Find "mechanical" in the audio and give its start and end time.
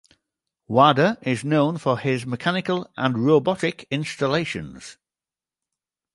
2.25-2.89